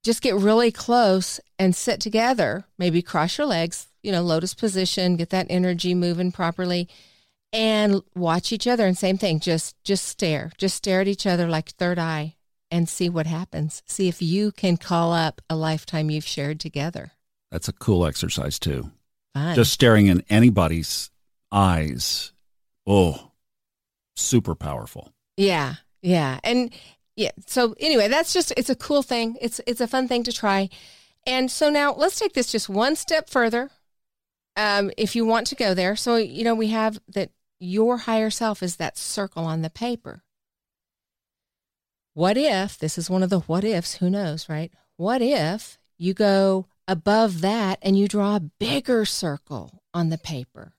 just 0.04 0.22
get 0.22 0.36
really 0.36 0.70
close 0.70 1.40
and 1.58 1.74
sit 1.74 2.00
together. 2.00 2.66
Maybe 2.78 3.02
cross 3.02 3.36
your 3.36 3.48
legs, 3.48 3.88
you 4.02 4.12
know, 4.12 4.22
lotus 4.22 4.54
position, 4.54 5.16
get 5.16 5.30
that 5.30 5.46
energy 5.50 5.94
moving 5.94 6.30
properly 6.30 6.88
and 7.52 8.02
watch 8.14 8.52
each 8.52 8.66
other 8.66 8.86
and 8.86 8.96
same 8.96 9.18
thing, 9.18 9.40
just 9.40 9.76
just 9.84 10.06
stare. 10.06 10.52
Just 10.58 10.76
stare 10.76 11.00
at 11.00 11.08
each 11.08 11.26
other 11.26 11.48
like 11.48 11.70
third 11.70 11.98
eye 11.98 12.36
and 12.70 12.88
see 12.88 13.08
what 13.08 13.26
happens. 13.26 13.82
See 13.86 14.08
if 14.08 14.20
you 14.20 14.52
can 14.52 14.76
call 14.76 15.12
up 15.12 15.40
a 15.48 15.56
lifetime 15.56 16.10
you've 16.10 16.26
shared 16.26 16.60
together. 16.60 17.12
That's 17.50 17.68
a 17.68 17.72
cool 17.72 18.06
exercise 18.06 18.58
too. 18.58 18.90
Fun. 19.34 19.54
Just 19.54 19.72
staring 19.72 20.06
in 20.06 20.22
anybody's 20.28 21.10
eyes 21.50 22.32
Oh, 22.90 23.32
super 24.16 24.54
powerful. 24.54 25.12
Yeah. 25.36 25.74
Yeah. 26.00 26.40
And 26.42 26.72
yeah. 27.16 27.32
So 27.46 27.74
anyway, 27.78 28.08
that's 28.08 28.32
just 28.32 28.50
it's 28.56 28.70
a 28.70 28.74
cool 28.74 29.02
thing. 29.02 29.36
It's 29.42 29.60
it's 29.66 29.82
a 29.82 29.86
fun 29.86 30.08
thing 30.08 30.22
to 30.22 30.32
try. 30.32 30.70
And 31.26 31.50
so 31.50 31.68
now 31.68 31.92
let's 31.92 32.18
take 32.18 32.32
this 32.32 32.50
just 32.50 32.70
one 32.70 32.96
step 32.96 33.28
further. 33.28 33.70
Um, 34.56 34.90
if 34.96 35.14
you 35.14 35.26
want 35.26 35.48
to 35.48 35.54
go 35.54 35.74
there. 35.74 35.94
So, 35.96 36.16
you 36.16 36.42
know, 36.42 36.54
we 36.54 36.68
have 36.68 36.98
that 37.08 37.30
your 37.58 37.98
higher 37.98 38.30
self 38.30 38.62
is 38.62 38.76
that 38.76 38.96
circle 38.96 39.44
on 39.44 39.62
the 39.62 39.70
paper. 39.70 40.22
What 42.14 42.36
if, 42.36 42.78
this 42.78 42.98
is 42.98 43.08
one 43.08 43.22
of 43.22 43.30
the 43.30 43.40
what 43.40 43.64
ifs, 43.64 43.96
who 43.96 44.10
knows, 44.10 44.48
right? 44.48 44.72
What 44.96 45.22
if 45.22 45.78
you 45.96 46.14
go 46.14 46.66
above 46.86 47.40
that 47.42 47.78
and 47.82 47.98
you 47.98 48.08
draw 48.08 48.36
a 48.36 48.40
bigger 48.40 49.04
circle 49.04 49.82
on 49.94 50.08
the 50.08 50.18
paper? 50.18 50.74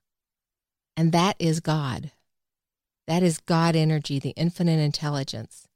And 0.98 1.12
that 1.14 1.38
is 1.40 1.62
God. 1.62 2.12
That 3.08 3.24
is 3.24 3.40
God 3.40 3.76
energy, 3.76 4.20
the 4.20 4.32
infinite 4.32 4.80
intelligence. 4.80 5.68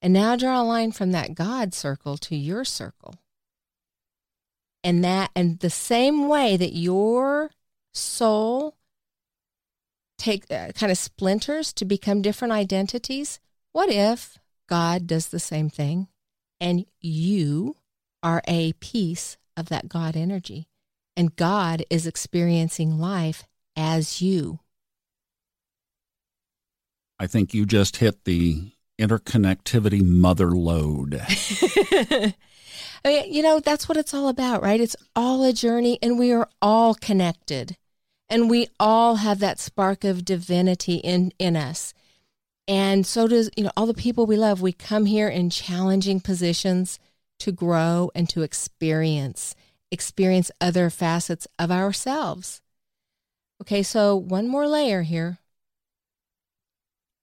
And 0.00 0.14
now 0.14 0.34
draw 0.34 0.62
a 0.62 0.64
line 0.64 0.92
from 0.92 1.12
that 1.12 1.34
God 1.34 1.74
circle 1.74 2.16
to 2.16 2.34
your 2.34 2.64
circle. 2.64 3.16
And 4.82 5.04
that 5.04 5.30
and 5.36 5.58
the 5.58 5.68
same 5.68 6.26
way 6.26 6.56
that 6.56 6.72
your 6.72 7.50
soul 7.92 8.76
take 10.20 10.44
uh, 10.50 10.72
kind 10.72 10.92
of 10.92 10.98
splinters 10.98 11.72
to 11.74 11.84
become 11.84 12.22
different 12.22 12.52
identities, 12.52 13.40
what 13.72 13.90
if 13.90 14.38
God 14.68 15.06
does 15.06 15.28
the 15.28 15.40
same 15.40 15.68
thing 15.68 16.08
and 16.60 16.84
you 17.00 17.76
are 18.22 18.42
a 18.46 18.72
piece 18.74 19.36
of 19.56 19.68
that 19.68 19.88
God 19.88 20.16
energy 20.16 20.68
and 21.16 21.34
God 21.36 21.84
is 21.90 22.06
experiencing 22.06 22.98
life 22.98 23.44
as 23.76 24.22
you. 24.22 24.60
I 27.18 27.26
think 27.26 27.52
you 27.52 27.66
just 27.66 27.98
hit 27.98 28.24
the 28.24 28.72
interconnectivity 28.98 30.02
mother 30.02 30.50
lode. 30.52 31.20
I 33.04 33.08
mean, 33.08 33.32
you 33.32 33.42
know, 33.42 33.60
that's 33.60 33.88
what 33.88 33.98
it's 33.98 34.14
all 34.14 34.28
about, 34.28 34.62
right? 34.62 34.80
It's 34.80 34.96
all 35.16 35.42
a 35.44 35.52
journey, 35.52 35.98
and 36.02 36.18
we 36.18 36.32
are 36.32 36.48
all 36.60 36.94
connected. 36.94 37.76
And 38.30 38.48
we 38.48 38.68
all 38.78 39.16
have 39.16 39.40
that 39.40 39.58
spark 39.58 40.04
of 40.04 40.24
divinity 40.24 40.94
in, 40.94 41.32
in 41.40 41.56
us. 41.56 41.92
And 42.68 43.04
so 43.04 43.26
does, 43.26 43.50
you 43.56 43.64
know, 43.64 43.72
all 43.76 43.86
the 43.86 43.94
people 43.94 44.24
we 44.24 44.36
love. 44.36 44.62
We 44.62 44.72
come 44.72 45.06
here 45.06 45.28
in 45.28 45.50
challenging 45.50 46.20
positions 46.20 47.00
to 47.40 47.50
grow 47.50 48.12
and 48.14 48.28
to 48.28 48.42
experience, 48.42 49.56
experience 49.90 50.52
other 50.60 50.88
facets 50.88 51.48
of 51.58 51.72
ourselves. 51.72 52.60
Okay, 53.60 53.82
so 53.82 54.14
one 54.14 54.46
more 54.46 54.68
layer 54.68 55.02
here. 55.02 55.38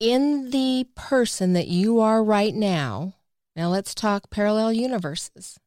In 0.02 0.52
the 0.52 0.88
person 0.96 1.54
that 1.54 1.68
you 1.68 2.00
are 2.02 2.22
right 2.22 2.54
now, 2.54 3.14
now 3.56 3.70
let's 3.70 3.96
talk 3.96 4.30
parallel 4.30 4.74
universes. 4.74 5.58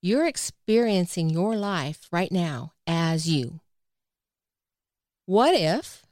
You're 0.00 0.26
experiencing 0.26 1.28
your 1.28 1.56
life 1.56 2.08
right 2.10 2.32
now 2.32 2.72
as 2.86 3.28
you. 3.28 3.60
What 5.28 5.54
if 5.54 6.06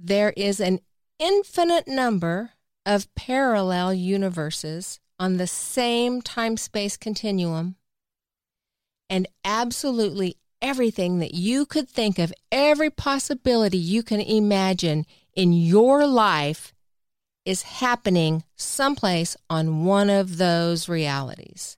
there 0.00 0.32
is 0.34 0.58
an 0.58 0.80
infinite 1.18 1.86
number 1.86 2.52
of 2.86 3.14
parallel 3.14 3.92
universes 3.92 4.98
on 5.18 5.36
the 5.36 5.46
same 5.46 6.22
time 6.22 6.56
space 6.56 6.96
continuum 6.96 7.76
and 9.10 9.28
absolutely 9.44 10.38
everything 10.62 11.18
that 11.18 11.34
you 11.34 11.66
could 11.66 11.86
think 11.86 12.18
of, 12.18 12.32
every 12.50 12.88
possibility 12.88 13.76
you 13.76 14.02
can 14.02 14.22
imagine 14.22 15.04
in 15.34 15.52
your 15.52 16.06
life 16.06 16.72
is 17.44 17.64
happening 17.64 18.42
someplace 18.56 19.36
on 19.50 19.84
one 19.84 20.08
of 20.08 20.38
those 20.38 20.88
realities. 20.88 21.76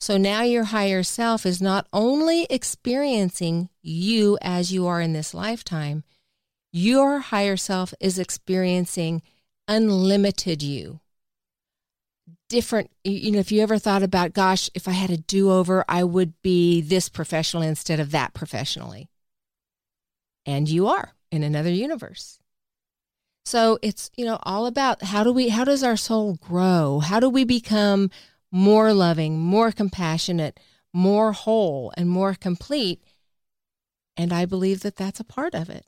So 0.00 0.16
now 0.16 0.40
your 0.40 0.64
higher 0.64 1.02
self 1.02 1.44
is 1.44 1.60
not 1.60 1.86
only 1.92 2.46
experiencing 2.48 3.68
you 3.82 4.38
as 4.40 4.72
you 4.72 4.86
are 4.86 5.02
in 5.02 5.12
this 5.12 5.34
lifetime, 5.34 6.02
your 6.74 7.20
higher 7.20 7.56
self 7.56 7.94
is 8.00 8.18
experiencing 8.18 9.22
unlimited 9.68 10.60
you. 10.60 10.98
Different 12.48 12.90
you 13.04 13.30
know 13.30 13.38
if 13.38 13.52
you 13.52 13.62
ever 13.62 13.78
thought 13.78 14.02
about 14.02 14.32
gosh 14.32 14.68
if 14.74 14.88
i 14.88 14.90
had 14.90 15.10
a 15.10 15.16
do-over 15.16 15.84
i 15.88 16.02
would 16.02 16.40
be 16.42 16.80
this 16.80 17.08
professionally 17.08 17.68
instead 17.68 18.00
of 18.00 18.10
that 18.10 18.34
professionally. 18.34 19.08
And 20.46 20.68
you 20.68 20.88
are 20.88 21.12
in 21.30 21.42
another 21.44 21.70
universe. 21.70 22.40
So 23.44 23.78
it's 23.80 24.10
you 24.16 24.24
know 24.24 24.40
all 24.42 24.66
about 24.66 25.04
how 25.04 25.22
do 25.22 25.32
we 25.32 25.50
how 25.50 25.62
does 25.64 25.84
our 25.84 25.96
soul 25.96 26.38
grow? 26.40 26.98
How 26.98 27.20
do 27.20 27.30
we 27.30 27.44
become 27.44 28.10
more 28.50 28.92
loving 28.92 29.38
more 29.38 29.70
compassionate 29.70 30.58
more 30.92 31.30
whole 31.32 31.92
and 31.96 32.10
more 32.10 32.34
complete? 32.34 33.00
And 34.16 34.32
i 34.32 34.44
believe 34.44 34.80
that 34.80 34.96
that's 34.96 35.20
a 35.20 35.24
part 35.24 35.54
of 35.54 35.70
it 35.70 35.86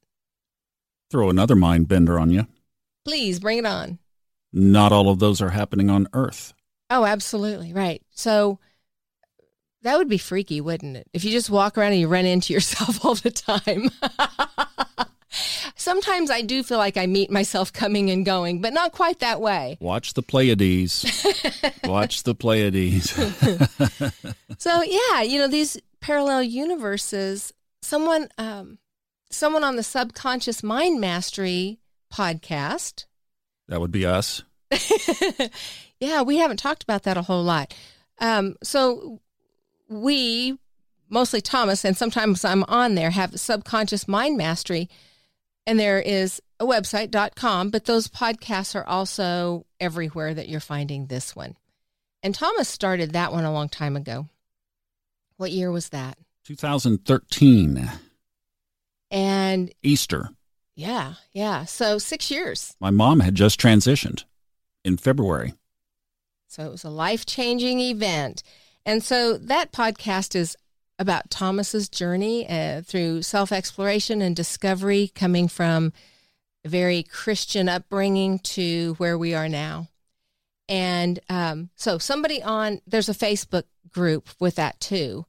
throw 1.10 1.30
another 1.30 1.56
mind 1.56 1.88
bender 1.88 2.18
on 2.18 2.30
you 2.30 2.46
please 3.04 3.38
bring 3.38 3.58
it 3.58 3.66
on 3.66 3.98
not 4.56 4.90
all 4.90 5.10
of 5.10 5.18
those 5.18 5.42
are 5.42 5.50
happening 5.50 5.90
on 5.90 6.08
Earth. 6.14 6.54
Oh, 6.88 7.04
absolutely. 7.04 7.72
Right. 7.74 8.02
So 8.10 8.58
that 9.82 9.98
would 9.98 10.08
be 10.08 10.18
freaky, 10.18 10.62
wouldn't 10.62 10.96
it? 10.96 11.06
If 11.12 11.24
you 11.24 11.30
just 11.30 11.50
walk 11.50 11.76
around 11.76 11.92
and 11.92 12.00
you 12.00 12.08
run 12.08 12.24
into 12.24 12.52
yourself 12.54 13.04
all 13.04 13.14
the 13.14 13.30
time. 13.30 13.90
Sometimes 15.74 16.30
I 16.30 16.40
do 16.40 16.62
feel 16.62 16.78
like 16.78 16.96
I 16.96 17.06
meet 17.06 17.30
myself 17.30 17.70
coming 17.70 18.10
and 18.10 18.24
going, 18.24 18.62
but 18.62 18.72
not 18.72 18.92
quite 18.92 19.18
that 19.20 19.40
way. 19.40 19.76
Watch 19.78 20.14
the 20.14 20.22
Pleiades. 20.22 21.04
Watch 21.84 22.22
the 22.22 22.34
Pleiades. 22.34 23.10
so 24.58 24.82
yeah, 24.82 25.20
you 25.20 25.38
know 25.38 25.48
these 25.48 25.78
parallel 26.00 26.42
universes. 26.42 27.52
Someone, 27.82 28.28
um, 28.38 28.78
someone 29.30 29.64
on 29.64 29.76
the 29.76 29.82
subconscious 29.82 30.62
mind 30.62 31.00
mastery 31.00 31.80
podcast. 32.12 33.06
That 33.68 33.80
would 33.80 33.90
be 33.92 34.06
us. 34.06 34.42
yeah, 36.00 36.22
we 36.22 36.38
haven't 36.38 36.58
talked 36.58 36.82
about 36.82 37.04
that 37.04 37.16
a 37.16 37.22
whole 37.22 37.42
lot. 37.42 37.74
Um, 38.18 38.56
so 38.62 39.20
we, 39.88 40.58
mostly 41.08 41.40
Thomas, 41.40 41.84
and 41.84 41.96
sometimes 41.96 42.44
I'm 42.44 42.64
on 42.64 42.94
there, 42.94 43.10
have 43.10 43.38
subconscious 43.38 44.08
mind 44.08 44.36
mastery. 44.36 44.88
And 45.66 45.80
there 45.80 46.00
is 46.00 46.40
a 46.60 46.64
website.com, 46.64 47.70
but 47.70 47.86
those 47.86 48.08
podcasts 48.08 48.74
are 48.74 48.86
also 48.86 49.66
everywhere 49.80 50.32
that 50.32 50.48
you're 50.48 50.60
finding 50.60 51.06
this 51.06 51.34
one. 51.34 51.56
And 52.22 52.34
Thomas 52.34 52.68
started 52.68 53.12
that 53.12 53.32
one 53.32 53.44
a 53.44 53.52
long 53.52 53.68
time 53.68 53.96
ago. 53.96 54.28
What 55.36 55.50
year 55.50 55.70
was 55.70 55.90
that? 55.90 56.16
2013. 56.44 57.90
And 59.10 59.72
Easter. 59.82 60.30
Yeah, 60.74 61.14
yeah. 61.32 61.64
So 61.64 61.98
six 61.98 62.30
years. 62.30 62.76
My 62.80 62.90
mom 62.90 63.20
had 63.20 63.34
just 63.34 63.60
transitioned 63.60 64.24
in 64.84 64.96
February. 64.96 65.54
So 66.48 66.66
it 66.66 66.70
was 66.70 66.84
a 66.84 66.90
life 66.90 67.26
changing 67.26 67.80
event. 67.80 68.42
And 68.84 69.02
so 69.02 69.36
that 69.36 69.72
podcast 69.72 70.34
is 70.34 70.56
about 70.98 71.30
Thomas's 71.30 71.88
journey 71.88 72.48
uh, 72.48 72.82
through 72.82 73.22
self 73.22 73.52
exploration 73.52 74.22
and 74.22 74.34
discovery, 74.34 75.10
coming 75.14 75.48
from 75.48 75.92
a 76.64 76.68
very 76.68 77.02
Christian 77.02 77.68
upbringing 77.68 78.38
to 78.40 78.94
where 78.98 79.18
we 79.18 79.34
are 79.34 79.48
now. 79.48 79.88
And 80.68 81.20
um, 81.28 81.70
so 81.76 81.98
somebody 81.98 82.42
on 82.42 82.80
there's 82.86 83.08
a 83.08 83.14
Facebook 83.14 83.64
group 83.90 84.28
with 84.40 84.56
that 84.56 84.80
too. 84.80 85.26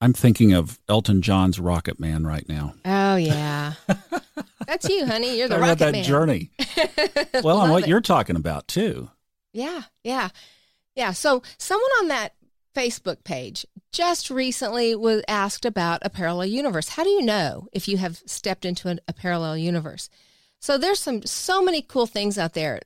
I'm 0.00 0.12
thinking 0.12 0.52
of 0.52 0.78
Elton 0.88 1.22
John's 1.22 1.58
Rocket 1.58 1.98
Man 1.98 2.26
right 2.26 2.46
now. 2.48 2.74
Oh 2.84 3.16
yeah, 3.16 3.74
that's 4.66 4.88
you, 4.88 5.06
honey. 5.06 5.38
You're 5.38 5.48
the 5.48 5.58
Rocket 5.58 5.78
that 5.78 5.92
Man. 5.92 6.04
journey. 6.04 6.50
Well, 7.42 7.58
on 7.58 7.70
what 7.70 7.82
it. 7.82 7.88
you're 7.88 8.00
talking 8.00 8.36
about 8.36 8.68
too. 8.68 9.10
Yeah, 9.52 9.82
yeah, 10.04 10.28
yeah. 10.94 11.12
So 11.12 11.42
someone 11.58 11.90
on 12.00 12.08
that 12.08 12.34
Facebook 12.74 13.24
page 13.24 13.66
just 13.92 14.30
recently 14.30 14.94
was 14.94 15.22
asked 15.28 15.64
about 15.64 16.00
a 16.02 16.10
parallel 16.10 16.46
universe. 16.46 16.90
How 16.90 17.02
do 17.04 17.10
you 17.10 17.22
know 17.22 17.66
if 17.72 17.88
you 17.88 17.96
have 17.98 18.22
stepped 18.26 18.64
into 18.64 18.88
an, 18.88 19.00
a 19.08 19.12
parallel 19.12 19.56
universe? 19.56 20.08
So 20.60 20.78
there's 20.78 21.00
some 21.00 21.22
so 21.24 21.60
many 21.62 21.82
cool 21.82 22.06
things 22.06 22.38
out 22.38 22.54
there. 22.54 22.80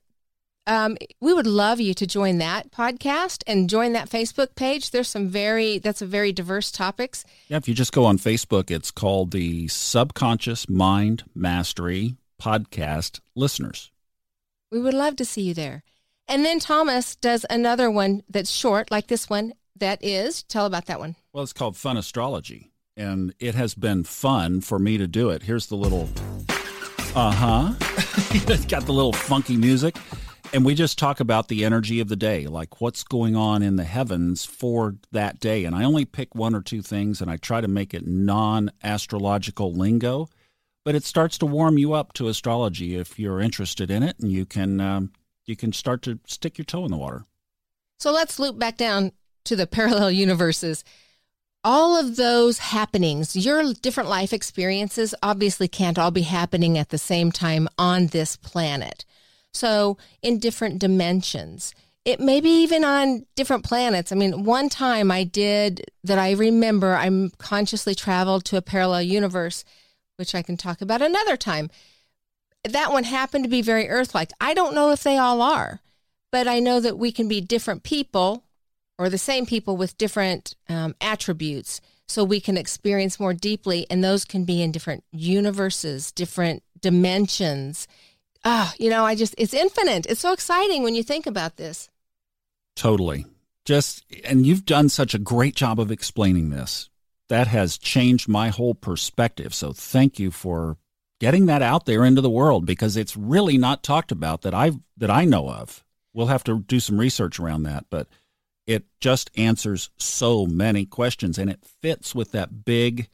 Um, 0.68 0.98
we 1.22 1.32
would 1.32 1.46
love 1.46 1.80
you 1.80 1.94
to 1.94 2.06
join 2.06 2.36
that 2.38 2.70
podcast 2.70 3.42
and 3.46 3.70
join 3.70 3.94
that 3.94 4.10
Facebook 4.10 4.54
page. 4.54 4.90
There's 4.90 5.08
some 5.08 5.28
very 5.28 5.78
that's 5.78 6.02
a 6.02 6.06
very 6.06 6.30
diverse 6.30 6.70
topics. 6.70 7.24
Yeah, 7.48 7.56
if 7.56 7.68
you 7.68 7.74
just 7.74 7.90
go 7.90 8.04
on 8.04 8.18
Facebook, 8.18 8.70
it's 8.70 8.90
called 8.90 9.30
the 9.30 9.66
Subconscious 9.68 10.68
Mind 10.68 11.24
Mastery 11.34 12.16
Podcast 12.40 13.20
Listeners. 13.34 13.90
We 14.70 14.78
would 14.78 14.92
love 14.92 15.16
to 15.16 15.24
see 15.24 15.40
you 15.40 15.54
there. 15.54 15.84
And 16.28 16.44
then 16.44 16.60
Thomas 16.60 17.16
does 17.16 17.46
another 17.48 17.90
one 17.90 18.22
that's 18.28 18.50
short, 18.50 18.90
like 18.90 19.06
this 19.06 19.30
one. 19.30 19.54
That 19.74 20.04
is, 20.04 20.42
tell 20.42 20.66
about 20.66 20.84
that 20.86 20.98
one. 20.98 21.16
Well, 21.32 21.44
it's 21.44 21.54
called 21.54 21.78
Fun 21.78 21.96
Astrology, 21.96 22.72
and 22.94 23.32
it 23.38 23.54
has 23.54 23.74
been 23.74 24.04
fun 24.04 24.60
for 24.60 24.78
me 24.78 24.98
to 24.98 25.06
do 25.06 25.30
it. 25.30 25.44
Here's 25.44 25.68
the 25.68 25.76
little, 25.76 26.10
uh 27.14 27.30
huh. 27.30 27.74
it's 28.52 28.66
got 28.66 28.84
the 28.84 28.92
little 28.92 29.14
funky 29.14 29.56
music. 29.56 29.96
And 30.54 30.64
we 30.64 30.74
just 30.74 30.98
talk 30.98 31.20
about 31.20 31.48
the 31.48 31.64
energy 31.64 32.00
of 32.00 32.08
the 32.08 32.16
day, 32.16 32.46
like 32.46 32.80
what's 32.80 33.04
going 33.04 33.36
on 33.36 33.62
in 33.62 33.76
the 33.76 33.84
heavens 33.84 34.46
for 34.46 34.94
that 35.12 35.40
day. 35.40 35.64
And 35.64 35.76
I 35.76 35.84
only 35.84 36.06
pick 36.06 36.34
one 36.34 36.54
or 36.54 36.62
two 36.62 36.80
things 36.80 37.20
and 37.20 37.30
I 37.30 37.36
try 37.36 37.60
to 37.60 37.68
make 37.68 37.92
it 37.92 38.06
non 38.06 38.70
astrological 38.82 39.74
lingo, 39.74 40.30
but 40.86 40.94
it 40.94 41.04
starts 41.04 41.36
to 41.38 41.46
warm 41.46 41.76
you 41.76 41.92
up 41.92 42.14
to 42.14 42.28
astrology 42.28 42.96
if 42.96 43.18
you're 43.18 43.42
interested 43.42 43.90
in 43.90 44.02
it 44.02 44.18
and 44.20 44.32
you 44.32 44.46
can, 44.46 44.80
um, 44.80 45.12
you 45.44 45.54
can 45.54 45.72
start 45.72 46.00
to 46.02 46.18
stick 46.26 46.56
your 46.56 46.64
toe 46.64 46.86
in 46.86 46.90
the 46.90 46.96
water. 46.96 47.26
So 47.98 48.10
let's 48.10 48.38
loop 48.38 48.58
back 48.58 48.78
down 48.78 49.12
to 49.44 49.54
the 49.54 49.66
parallel 49.66 50.10
universes. 50.10 50.82
All 51.62 51.94
of 51.94 52.16
those 52.16 52.58
happenings, 52.58 53.36
your 53.36 53.74
different 53.74 54.08
life 54.08 54.32
experiences, 54.32 55.14
obviously 55.22 55.68
can't 55.68 55.98
all 55.98 56.10
be 56.10 56.22
happening 56.22 56.78
at 56.78 56.88
the 56.88 56.96
same 56.96 57.32
time 57.32 57.68
on 57.76 58.06
this 58.06 58.36
planet. 58.36 59.04
So, 59.58 59.98
in 60.22 60.38
different 60.38 60.78
dimensions, 60.78 61.74
it 62.04 62.20
may 62.20 62.40
be 62.40 62.62
even 62.62 62.84
on 62.84 63.26
different 63.34 63.64
planets. 63.64 64.12
I 64.12 64.14
mean, 64.14 64.44
one 64.44 64.68
time 64.68 65.10
I 65.10 65.24
did 65.24 65.90
that 66.04 66.16
I 66.16 66.30
remember, 66.30 66.94
I'm 66.94 67.30
consciously 67.38 67.96
traveled 67.96 68.44
to 68.46 68.56
a 68.56 68.62
parallel 68.62 69.02
universe, 69.02 69.64
which 70.14 70.32
I 70.32 70.42
can 70.42 70.56
talk 70.56 70.80
about 70.80 71.02
another 71.02 71.36
time. 71.36 71.70
That 72.62 72.92
one 72.92 73.02
happened 73.02 73.44
to 73.44 73.50
be 73.50 73.60
very 73.60 73.88
Earth 73.88 74.14
like. 74.14 74.30
I 74.40 74.54
don't 74.54 74.76
know 74.76 74.90
if 74.90 75.02
they 75.02 75.18
all 75.18 75.42
are, 75.42 75.80
but 76.30 76.46
I 76.46 76.60
know 76.60 76.78
that 76.78 76.96
we 76.96 77.10
can 77.10 77.26
be 77.26 77.40
different 77.40 77.82
people 77.82 78.44
or 78.96 79.08
the 79.08 79.18
same 79.18 79.44
people 79.44 79.76
with 79.76 79.98
different 79.98 80.54
um, 80.68 80.94
attributes 81.00 81.80
so 82.06 82.22
we 82.22 82.40
can 82.40 82.56
experience 82.56 83.18
more 83.18 83.34
deeply 83.34 83.88
and 83.90 84.04
those 84.04 84.24
can 84.24 84.44
be 84.44 84.62
in 84.62 84.72
different 84.72 85.04
universes 85.12 86.10
different 86.10 86.62
dimensions 86.80 87.86
ah 88.44 88.72
you 88.78 88.90
know 88.90 89.04
i 89.04 89.14
just 89.14 89.34
it's 89.38 89.54
infinite 89.54 90.06
it's 90.06 90.20
so 90.20 90.32
exciting 90.32 90.82
when 90.82 90.94
you 90.94 91.02
think 91.02 91.26
about 91.26 91.56
this 91.56 91.88
Totally. 92.78 93.26
Just, 93.64 94.04
and 94.24 94.46
you've 94.46 94.64
done 94.64 94.88
such 94.88 95.12
a 95.12 95.18
great 95.18 95.56
job 95.56 95.80
of 95.80 95.90
explaining 95.90 96.50
this. 96.50 96.88
That 97.28 97.48
has 97.48 97.76
changed 97.76 98.28
my 98.28 98.50
whole 98.50 98.74
perspective. 98.74 99.52
So 99.52 99.72
thank 99.72 100.20
you 100.20 100.30
for 100.30 100.76
getting 101.18 101.46
that 101.46 101.60
out 101.60 101.86
there 101.86 102.04
into 102.04 102.20
the 102.20 102.30
world 102.30 102.64
because 102.64 102.96
it's 102.96 103.16
really 103.16 103.58
not 103.58 103.82
talked 103.82 104.12
about 104.12 104.42
that 104.42 104.54
I 104.54 104.70
that 104.96 105.10
I 105.10 105.24
know 105.24 105.50
of. 105.50 105.84
We'll 106.14 106.28
have 106.28 106.44
to 106.44 106.60
do 106.60 106.78
some 106.78 106.98
research 106.98 107.40
around 107.40 107.64
that, 107.64 107.86
but 107.90 108.06
it 108.64 108.84
just 109.00 109.28
answers 109.36 109.90
so 109.98 110.46
many 110.46 110.86
questions 110.86 111.36
and 111.36 111.50
it 111.50 111.64
fits 111.82 112.14
with 112.14 112.30
that 112.30 112.64
big 112.64 113.08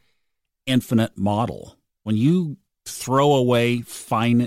infinite 0.67 1.17
model. 1.17 1.77
When 2.03 2.17
you 2.17 2.59
throw 2.85 3.33
away 3.33 3.81
fine 3.81 4.43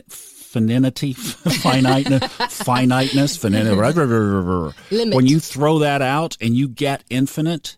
finity, 0.48 1.14
finiteness, 1.14 2.24
finiteness, 2.64 3.38
finite, 3.38 3.66
limit. 4.92 5.16
When 5.16 5.28
you 5.28 5.40
throw 5.40 5.80
that 5.80 6.02
out 6.02 6.36
and 6.42 6.56
you 6.56 6.68
get 6.68 7.04
infinite, 7.10 7.78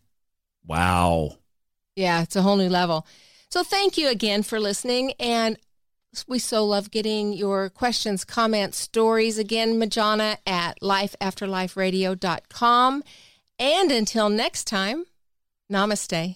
wow. 0.66 1.38
yeah 1.96 2.22
it's 2.22 2.36
a 2.36 2.42
whole 2.42 2.58
new 2.58 2.68
level. 2.70 3.08
So 3.50 3.64
thank 3.64 3.98
you 3.98 4.10
again 4.10 4.44
for 4.44 4.60
listening 4.60 5.14
and 5.20 5.58
we 6.28 6.40
so 6.40 6.66
love 6.66 6.90
getting 6.92 7.32
your 7.34 7.70
questions 7.70 8.26
comments 8.26 8.78
stories. 8.78 9.38
Again 9.38 9.80
majana 9.80 10.38
at 10.46 10.80
lifeafterliferadio.com 10.82 13.04
and 13.60 13.92
until 13.92 14.30
next 14.30 14.66
time 14.66 15.06
namaste 15.72 16.36